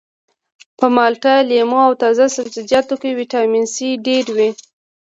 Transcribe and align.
په 0.77 0.85
مالټه 0.95 1.33
لیمو 1.49 1.79
او 1.87 1.93
تازه 2.03 2.25
سبزیجاتو 2.37 2.95
کې 3.01 3.17
ویټامین 3.19 3.65
سي 3.75 3.89
ډیر 4.07 4.25
وي 4.35 4.49